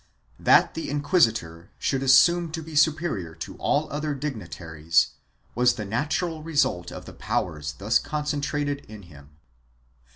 [0.39, 5.09] That the inquisitor should assume to be superior to all other dignitaries
[5.53, 9.29] was the natural result of the powers thus concen trated in him.